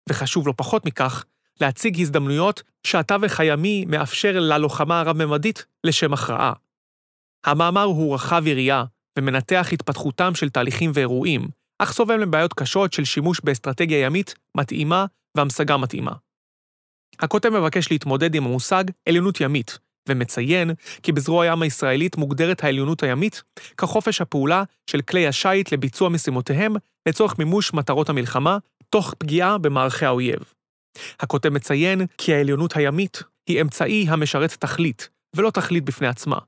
[0.09, 1.25] וחשוב לא פחות מכך,
[1.61, 6.53] להציג הזדמנויות שהתווך הימי מאפשר ללוחמה הרב-ממדית לשם הכרעה.
[7.45, 8.85] המאמר הוא רחב יריעה
[9.19, 11.49] ומנתח התפתחותם של תהליכים ואירועים,
[11.79, 16.13] אך סובל מבעיות קשות של שימוש באסטרטגיה ימית מתאימה והמשגה מתאימה.
[17.19, 20.71] הכותב מבקש להתמודד עם המושג עליונות ימית, ומציין
[21.03, 23.43] כי בזרוע הים הישראלית מוגדרת העליונות הימית
[23.79, 26.75] כחופש הפעולה של כלי השיט לביצוע משימותיהם
[27.09, 28.59] לצורך מימוש מטרות המלחמה,
[28.91, 30.39] תוך פגיעה במערכי האויב.
[31.21, 36.39] הכותב מציין כי העליונות הימית היא אמצעי המשרת תכלית, ולא תכלית בפני עצמה,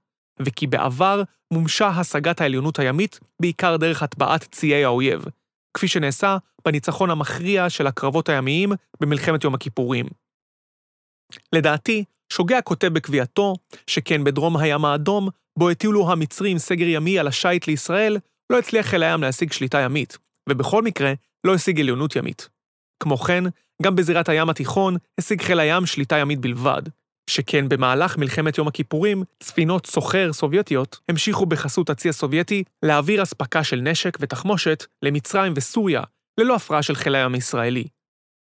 [0.41, 5.25] וכי בעבר מומשה השגת העליונות הימית בעיקר דרך הטבעת ציי האויב,
[5.75, 10.07] כפי שנעשה בניצחון המכריע של הקרבות הימיים במלחמת יום הכיפורים.
[11.53, 12.05] לדעתי,
[12.37, 13.55] שוגה כותב בקביעתו,
[13.87, 18.19] שכן בדרום הים האדום, בו הטילו המצרים סגר ימי על השיט לישראל,
[18.53, 20.19] לא הצליח חיל הים להשיג שליטה ימית,
[20.49, 21.13] ובכל מקרה,
[21.47, 22.49] לא השיג עליונות ימית.
[23.03, 23.45] כמו כן,
[23.83, 26.83] גם בזירת הים התיכון השיג חיל הים שליטה ימית בלבד,
[27.31, 33.77] שכן במהלך מלחמת יום הכיפורים, ספינות סוחר סובייטיות המשיכו בחסות הצי הסובייטי להעביר אספקה של
[33.77, 36.03] נשק ותחמושת למצרים וסוריה,
[36.41, 37.85] ללא הפרעה של חיל הים הישראלי.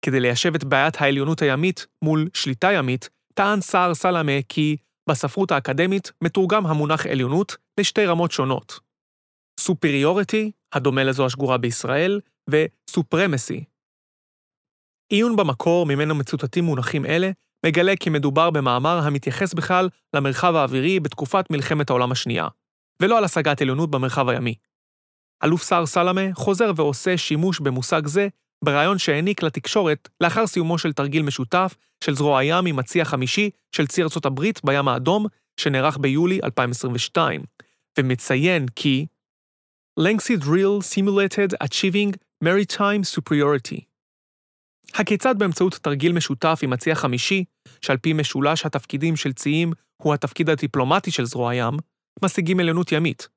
[0.06, 4.78] כדי ליישב את בעיית העליונות הימית מול שליטה ימית, טען סער סלמה כי
[5.10, 8.80] בספרות האקדמית מתורגם המונח עליונות לשתי רמות שונות.
[9.60, 12.20] סופריוריטי, הדומה לזו השגורה בישראל,
[12.50, 13.64] וסופרמסי.
[15.10, 17.32] עיון במקור ממנו מצוטטים מונחים אלה
[17.66, 22.48] מגלה כי מדובר במאמר המתייחס בכלל למרחב האווירי בתקופת מלחמת העולם השנייה,
[23.02, 24.56] ולא על השגת עליונות במרחב הימי.
[25.44, 28.28] אלוף סער סלמה חוזר ועושה שימוש במושג זה
[28.64, 33.88] ברעיון שהעניק לתקשורת לאחר סיומו של תרגיל משותף של זרוע הים עם הצי החמישי של
[33.88, 35.26] צי ארצות הברית בים האדום,
[35.60, 37.44] שנערך ביולי 2022,
[38.00, 39.06] ומציין כי
[40.00, 42.12] Lengthy drill simulated achieving
[42.44, 43.82] maritime superiority.
[44.94, 47.44] הכיצד באמצעות תרגיל משותף עם הצי החמישי,
[47.82, 51.74] שעל פי משולש התפקידים של ציים הוא התפקיד הדיפלומטי של זרוע הים,
[52.24, 53.28] משיגים עליונות ימית,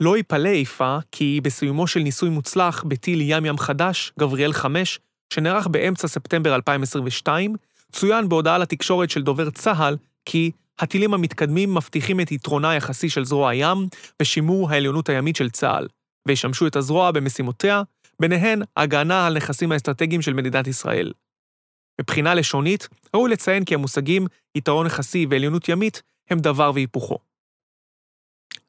[0.00, 5.00] לא ייפלא איפה כי בסיומו של ניסוי מוצלח בטיל ים ים חדש, גבריאל 5,
[5.32, 7.56] שנערך באמצע ספטמבר 2022,
[7.92, 13.50] צוין בהודעה לתקשורת של דובר צה"ל כי הטילים המתקדמים מבטיחים את יתרונה היחסי של זרוע
[13.50, 13.78] הים
[14.22, 15.86] ושימור העליונות הימית של צה"ל,
[16.28, 17.82] וישמשו את הזרוע במשימותיה,
[18.20, 21.12] ביניהן הגנה על נכסים האסטרטגיים של מדינת ישראל.
[22.00, 27.27] מבחינה לשונית, ראוי לציין כי המושגים יתרון יחסי ועליונות ימית הם דבר והיפוכו.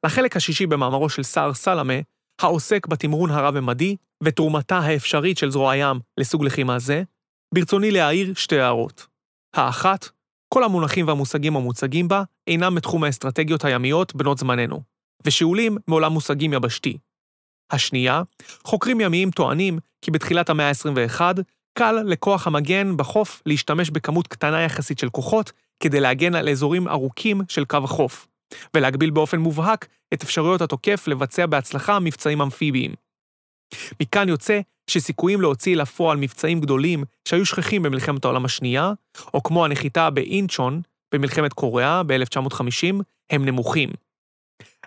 [0.05, 1.93] לחלק השישי במאמרו של סער סלמה,
[2.41, 7.03] העוסק בתמרון הרב-ממדי ותרומתה האפשרית של זרוע הים לסוג לחימה זה,
[7.53, 9.07] ברצוני להעיר שתי הערות.
[9.55, 10.09] האחת,
[10.53, 14.81] כל המונחים והמושגים המוצגים בה אינם מתחום האסטרטגיות הימיות בנות זמננו,
[15.25, 16.97] ושאולים מעולם מושגים יבשתי.
[17.71, 18.21] השנייה,
[18.63, 21.21] חוקרים ימיים טוענים כי בתחילת המאה ה-21
[21.77, 27.41] קל לכוח המגן בחוף להשתמש בכמות קטנה יחסית של כוחות כדי להגן על אזורים ארוכים
[27.47, 28.27] של קו החוף,
[28.73, 32.93] ולהגביל באופן מובהק את אפשרויות התוקף לבצע בהצלחה מבצעים אמפיביים.
[34.01, 34.59] מכאן יוצא
[34.89, 38.91] שסיכויים להוציא לפועל מבצעים גדולים שהיו שכיחים במלחמת העולם השנייה,
[39.33, 40.81] או כמו הנחיתה באינצ'ון
[41.13, 43.89] במלחמת קוריאה ב-1950, הם נמוכים.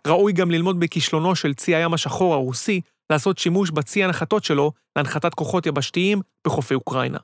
[0.07, 2.81] ראוי גם ללמוד בכישלונו של צי הים השחור הרוסי
[3.13, 7.19] לעשות שימוש בצי הנחתות שלו להנחתת כוחות יבשתיים בחופי אוקראינה.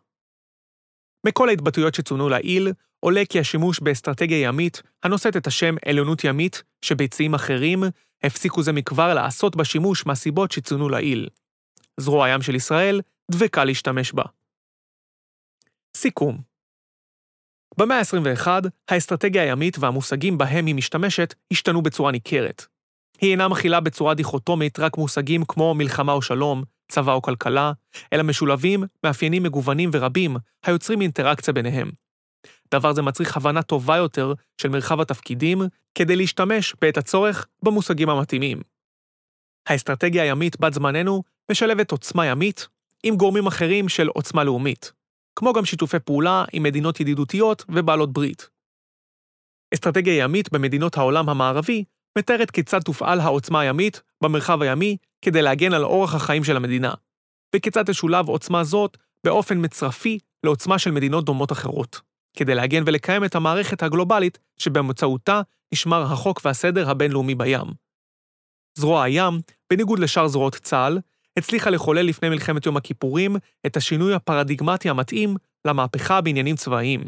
[1.27, 7.34] מכל ההתבטאויות שצוינו לעיל, עולה כי השימוש באסטרטגיה ימית, הנושאת את השם עליונות ימית, שביצעים
[7.34, 7.82] אחרים
[8.22, 11.28] הפסיקו זה מכבר לעשות בה שימוש מהסיבות שצוינו לעיל.
[12.00, 14.24] זרוע הים של ישראל דבקה להשתמש בה.
[15.96, 16.38] סיכום
[17.78, 18.46] במאה ה-21,
[18.88, 22.66] האסטרטגיה הימית והמושגים בהם היא משתמשת השתנו בצורה ניכרת.
[23.20, 27.72] היא אינה מכילה בצורה דיכוטומית רק מושגים כמו מלחמה או שלום, צבא או כלכלה,
[28.12, 31.90] אלא משולבים מאפיינים מגוונים ורבים היוצרים אינטראקציה ביניהם.
[32.74, 35.62] דבר זה מצריך הבנה טובה יותר של מרחב התפקידים
[35.94, 38.62] כדי להשתמש בעת הצורך במושגים המתאימים.
[39.68, 42.68] האסטרטגיה הימית בת זמננו משלבת עוצמה ימית
[43.03, 44.92] עם גורמים אחרים של עוצמה לאומית,
[45.37, 48.48] כמו גם שיתופי פעולה עם מדינות ידידותיות ובעלות ברית.
[49.74, 51.85] אסטרטגיה ימית במדינות העולם המערבי
[52.18, 56.94] מתארת כיצד תופעל העוצמה הימית במרחב הימי כדי להגן על אורח החיים של המדינה,
[57.57, 62.01] וכיצד תשולב עוצמה זאת באופן מצרפי לעוצמה של מדינות דומות אחרות,
[62.38, 65.40] כדי להגן ולקיים את המערכת הגלובלית שבאמצעותה
[65.72, 67.66] נשמר החוק והסדר הבינלאומי בים.
[68.79, 70.98] זרוע הים, בניגוד לשאר זרועות צה"ל,
[71.38, 77.01] הצליחה לחולל לפני מלחמת יום הכיפורים את השינוי הפרדיגמטי המתאים למהפכה בעניינים צבאיים,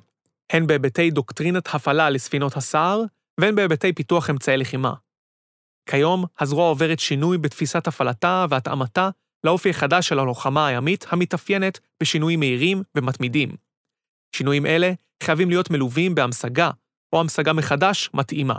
[0.52, 3.02] הן בהיבטי דוקטרינת הפעלה לספינות הסער,
[3.40, 4.94] והן בהיבטי פיתוח אמצעי לחימה.
[5.86, 9.10] כיום, הזרוע עוברת שינוי בתפיסת הפעלתה והתאמתה
[9.44, 13.69] לאופי החדש של הלוחמה הימית המתאפיינת בשינויים מהירים ומתמידים.
[14.36, 16.70] שינויים אלה חייבים להיות מלווים בהמשגה,
[17.12, 18.58] או המשגה מחדש מתאימה.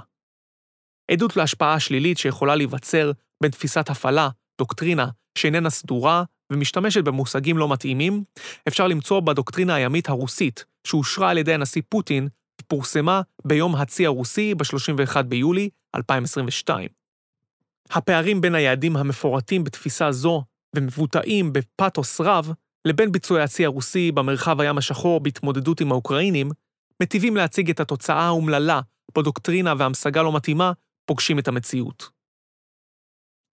[1.12, 5.08] עדות להשפעה השלילית שיכולה להיווצר בין תפיסת הפעלה, דוקטרינה,
[5.38, 8.24] שאיננה סדורה ומשתמשת במושגים לא מתאימים,
[8.68, 12.28] אפשר למצוא בדוקטרינה הימית הרוסית, שאושרה על ידי הנשיא פוטין
[12.62, 16.90] ופורסמה ביום הצי הרוסי ב-31 ביולי 2022.
[17.92, 20.44] הפערים בין היעדים המפורטים בתפיסה זו
[20.76, 22.54] ומבוטאים בפתוס רב,
[22.88, 26.52] לבין ביצועי הצי הרוסי במרחב הים השחור בהתמודדות עם האוקראינים,
[27.04, 28.82] מטיבים להציג את התוצאה האומללה
[29.18, 30.72] בדוקטרינה והמשגה לא מתאימה
[31.06, 32.10] פוגשים את המציאות.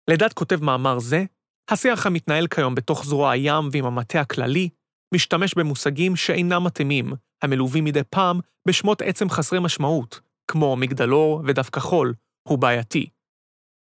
[0.10, 1.24] לדעת כותב מאמר זה,
[1.70, 4.70] השיח המתנהל כיום בתוך זרוע הים ועם המטה הכללי,
[5.14, 12.14] משתמש במושגים שאינם מתאימים, המלווים מדי פעם בשמות עצם חסרי משמעות, כמו מגדלור ודף כחול,
[12.48, 13.10] הוא בעייתי.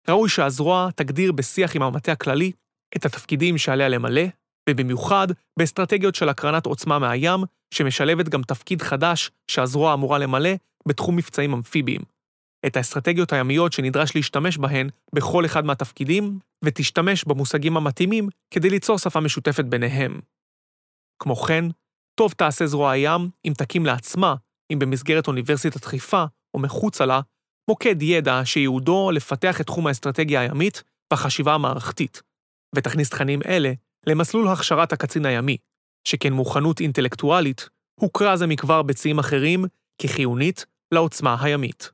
[0.09, 2.53] ראוי שהזרוע תגדיר בשיח עם המטה הכללי
[2.97, 4.23] את התפקידים שעליה למלא,
[4.71, 5.27] ובמיוחד
[5.59, 7.41] באסטרטגיות של הקרנת עוצמה מהים,
[7.75, 10.51] שמשלבת גם תפקיד חדש שהזרוע אמורה למלא
[10.89, 12.01] בתחום מבצעים אמפיביים.
[12.67, 19.21] את האסטרטגיות הימיות שנדרש להשתמש בהן בכל אחד מהתפקידים, ותשתמש במושגים המתאימים כדי ליצור שפה
[19.21, 20.21] משותפת ביניהם.
[21.23, 21.65] כמו כן,
[22.15, 24.35] טוב תעשה זרוע הים אם תקים לעצמה,
[24.73, 27.21] אם במסגרת אוניברסיטת חיפה או מחוצה לה,
[27.71, 32.23] מוקד ידע שייעודו לפתח את תחום האסטרטגיה הימית והחשיבה המערכתית,
[32.75, 33.73] ותכניס תכנים אלה
[34.07, 35.57] למסלול הכשרת הקצין הימי,
[36.05, 37.69] שכן מוכנות אינטלקטואלית
[38.01, 39.65] הוכרה זה מכבר בציים אחרים
[39.99, 41.91] כחיונית לעוצמה הימית.